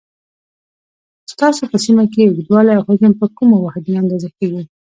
[1.31, 4.63] ستاسو په سیمه کې اوږدوالی او حجم په کومو واحدونو اندازه کېږي؟